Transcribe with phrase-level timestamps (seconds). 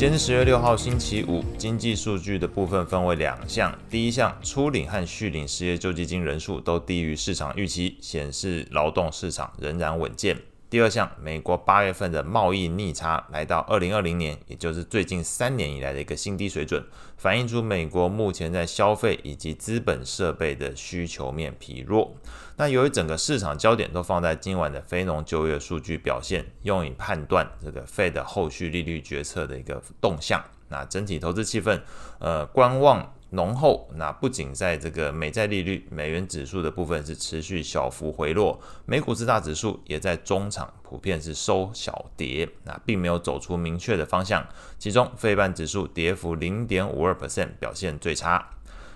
[0.00, 1.44] 今天十月六号，星期五。
[1.58, 10.34] 经济数据的部分分为两项，第一项，初领和续领失业救济金人数都低于市场预期，显示劳动市场仍然稳健。
[10.70, 16.80] 第二项，美国八月份的贸易逆差来到二零二零年，也就是最近三年以来的一个新低水准，
[17.16, 22.14] 反映出美国目前在消费以及资本设备的需求面疲弱。
[22.56, 30.40] 那由于整个市场焦点都放在今晚的非农就业数据表现，用以判断这个 Fed 后续利率决策的一个动向。
[30.68, 31.80] 那整体投资气氛，
[32.20, 33.12] 呃，观望。
[33.30, 44.44] 浓厚，那不仅在这个美债利率、美元指数的部分是持续小幅回落，美股四大指数也在中场普遍是收小跌，那并没有走出明确的方向。
[44.78, 48.50] 其中，费半指数跌幅零点五二 percent，表现最差。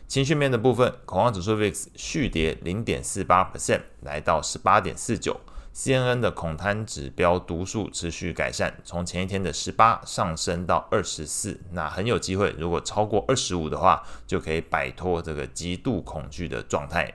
[0.07, 5.41] 情绪面的部分，恐慌指数 VIX 续跌零点四八 percent，来到十八点四九。
[5.75, 17.13] CNN 的恐贪指标读数持续改善，从前一天的十八上升到二十四，那很有机会，如果超过二十五的话，就可以摆脱这个极度恐惧的状态。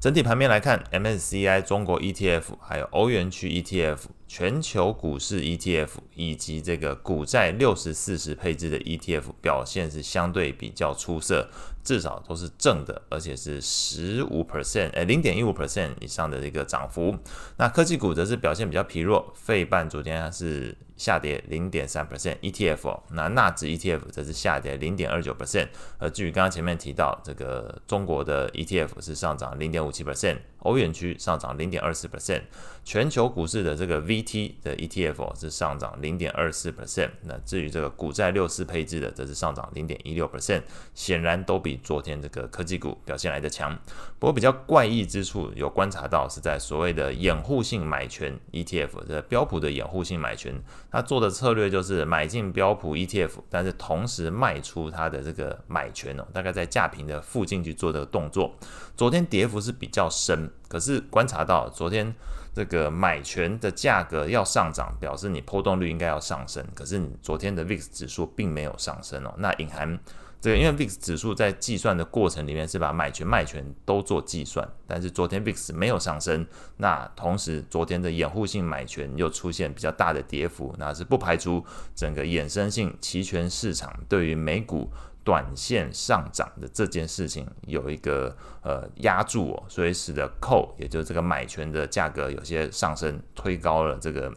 [0.00, 3.98] 整体盘面来看，MSCI 中国 ETF，还有欧元区 ETF。
[4.28, 11.48] 全球股市 ETF 以及这个股债六十四十配置的 ETF 表现是相对比较出色，
[11.82, 17.16] 至少都是正的，而且是十五 percent，诶，零点一五 percent 以上的一个涨幅。
[17.56, 25.68] 那科技股则是表现比较疲弱，费半昨天是下跌零点三 percent ETF，那纳指 ETF 则是下跌零点二九 percent。
[25.96, 30.36] 而至于刚刚前面提到这个中国的 ETF 是上涨零点五七 percent。
[30.60, 32.42] 欧元区上涨零点二四 percent，
[32.84, 37.10] 全球股市的这个 VT 的 ETF 是上涨零点二四 percent。
[37.22, 40.62] 那至于这个股债六四配置的，则是上涨零点一六 percent，
[40.94, 43.78] 显然都比昨天这个科技股表现来的强。
[44.18, 58.52] 不过比较怪异之处，有观察到是在所谓的掩护性买权 ETF，这标普的掩护性买权，它做的策略就是买进标普 ETF，但是同时卖出它的这个买权哦，大概在价平的附近去做这个动作。
[58.96, 60.47] 昨天跌幅是比较深。
[60.68, 62.14] 可是观察到昨天
[62.54, 66.64] 这个买权的价格要上涨，表示你波动率应该要上升。
[66.74, 69.98] 可是你昨天的 VIX 指数并没有上升哦，那隐含
[70.40, 81.64] 这个，因为 VIX 指数在计算的过程里面是把买权卖权都做计算，但是昨天 VIX 没有上升，那同时昨天的掩护性买权又出现比较大的跌幅，那是不排除
[81.94, 84.90] 整个衍生性期权市场对于美股。
[85.28, 94.32] 短线上涨的这件事情有一个呃压住哦，所以使得 call 也就是这个买权的价格有些上升，推高了这个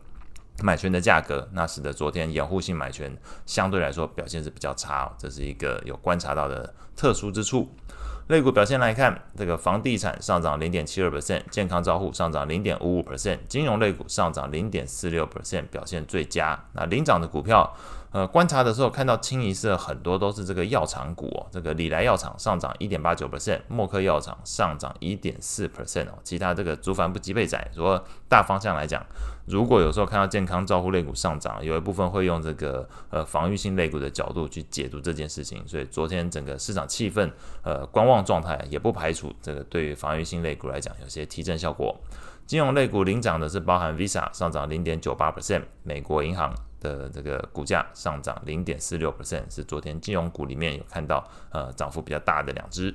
[0.62, 7.74] 买权的价格，那使得昨天掩护性买权相对来说表现是比较差哦，这是一个有观察到的特殊之处。
[8.28, 16.66] 类股表现来看，这个房地产上涨零点七二 percent，健康照护上涨零点五五 percent，金融类股上涨零点四六 percent，表现最佳。
[16.74, 17.74] 那领涨的股票。
[18.12, 27.66] 呃，观察的时候看到清一色很多都是这个药厂股哦，这个礼来药厂上涨一点八九 percent，默克药厂上涨一点四 percent 哦，其他这个族繁不及备载。
[27.74, 29.02] 说大方向来讲，
[29.46, 37.32] 如果有时候看到健康照护类股上涨，有一部分会用这个呃防御性类股的角度去解读这件事情，所以昨天整个市场气氛
[37.64, 41.96] 呃观望状态，也不排除这个对于防御性类股来讲有些提振效果。
[42.46, 46.54] 金融类股领涨的是包含 Visa 上涨零点九八 percent，美国银行。
[46.82, 52.94] 的这个股价上涨零点四六 percent，是昨天金融股里面有看到呃涨幅比较大的两只。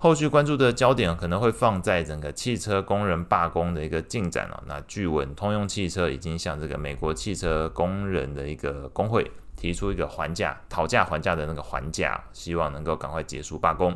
[0.00, 4.62] 后续关注的焦点可能会放在整个汽车工人罢工的一个进展了。
[4.68, 13.92] 那据闻通用汽车已经向这个美国汽车工人的一个工会提出一个还价、讨价还价的那个还价，希望能够赶快结束罢工。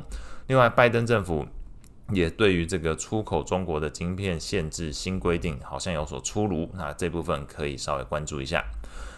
[0.49, 1.47] 另外，拜登政府
[2.11, 8.65] 也对于这个出口中国的晶片限制新规定好像有所出炉，那这部分可以稍微关注一下。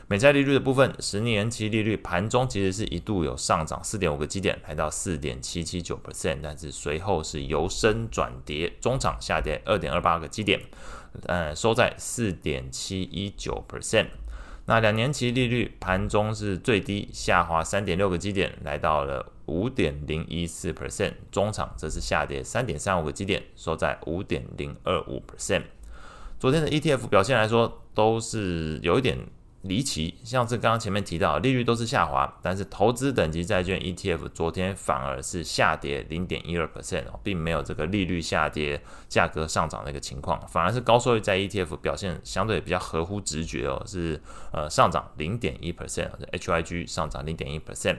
[0.06, 10.60] 美债利率的部分，十年期利率盘中其实是一度有上涨四点五个基点，来到四点七七九 percent，但是随后是由升转跌，中场下跌二点二八个基点，
[11.24, 14.08] 呃，收在四点七一九 percent。
[14.66, 25.62] 那两年期利率盘中是最低下滑三点六个基点，来到了五点零一四 percent，中场则是下跌三点三五个基点，收在五点零二五 percent。
[26.38, 29.18] 昨天的 ETF 表现来说，都是有一点。
[29.64, 38.78] 离奇，像是刚刚前面提到，利率都是下滑，但是投资等级债券 ETF 昨天反而是下跌零点一二 percent 哦，并没有这个利率下跌、
[39.08, 44.20] 价格上涨的一个情况，反而是高收益债 ETF 表现相对比较合乎直觉哦，是
[44.52, 47.96] 呃上涨零点一 percent，HYG 上涨零点一 percent。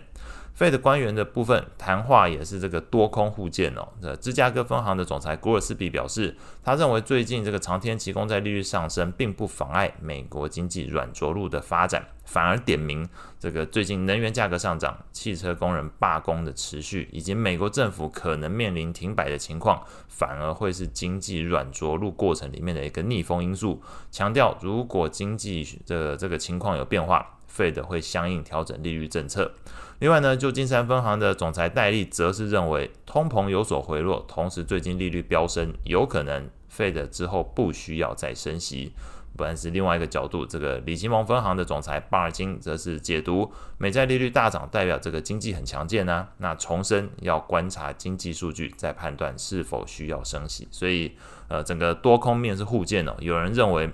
[0.57, 3.90] Fed 官员的部分谈话也是这个多空互见哦。
[4.02, 13.06] 这芝加哥分行的总裁古尔斯比表示，他认为最近这个长天期公债利率上升，并不妨碍美国经济软着陆的发展，反而点名
[13.38, 23.81] 这个最近能源价格上涨、汽车工人罢工的持续，以及美国政府可能面临停摆的情况，反而会是经济软着陆过程里面的一个逆风因素。
[24.10, 29.53] 强调，如果经济的这个情况有变化，Fed 会相应调整利率政策。
[30.00, 38.92] 另外呢，旧金山分行的总裁戴利则是认为通膨有所回落，同时最近利率飙升，有可能 Fed 之后不需要再升息。
[39.38, 50.68] 不然是另外一个角度，这个里奇蒙分行的总裁巴尔金则是解读美债利率大涨代表这个经济很强健啊，那重申要观察经济数据再判断是否需要升息。
[50.71, 51.18] 所以
[51.50, 53.89] 呃，整个多空面是互见哦，有人认为。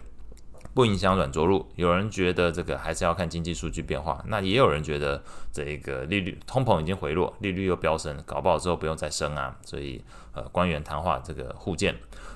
[0.73, 5.21] 不影响软着陆，有人觉得这个还是要看经济数据变化，那也有人觉得
[5.51, 9.55] 这个利率通膨已经回落，利率又飙升，搞不好之后不用再升啊。
[9.65, 10.03] 所以
[10.33, 11.95] 呃，官员谈话这个互见。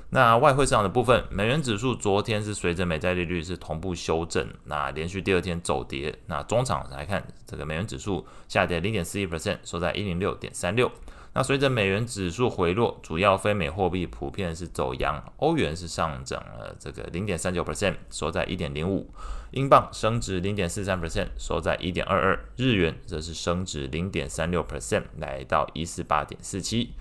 [0.10, 6.14] 那外汇市场的部分，美元指数昨天是随着美债利率是同步修正，那连续第二天走跌。
[6.28, 10.92] 那中场来看，这个美元指数下跌零点四一 percent，收在一零六点三六。
[11.38, 19.06] 那随着美元指数回落，主要非美货币普遍是走扬，欧元是上涨了这个零点三九 percent，收在一点零五；
[19.52, 26.94] 英镑升值零点四三 percent，收在一点二二；日元则是升值零点三六 percent，来到一四八点四七。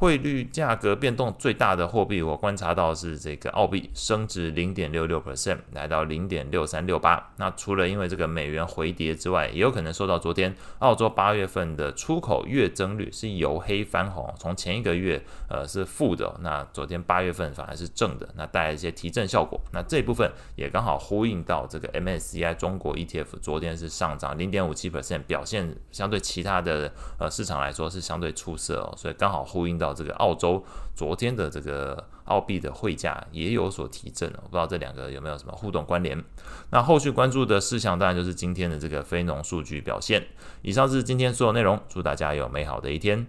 [0.00, 7.34] 汇率价格变动最大的货币，我观察到是这个澳币升值零点六六 percent，来到零点六三六八。
[7.36, 19.60] 那除了因为这个美元回跌之外，也有可能受到昨天澳洲八月份的出口月增率是由黑翻红，从前一个月呃是负的，那昨天八月份反而是正的，那带来一些提振效果。
[19.70, 30.64] 那这一部分也刚好呼应到这个 MSCI 中国 ETF 昨天是上涨零点五七 percent，表现相对其他的呃市场来说是相对出色哦，所以刚好呼应到这个澳洲
[30.94, 36.22] 昨天的这个澳币的汇价也有所提振，我不知道这两个有没有什么互动关联。
[36.70, 40.26] 那后续关注的事项当然就是今天的这个非农数据表现。
[40.62, 43.26] 以上是今天所有内容，祝大家有美好的一天。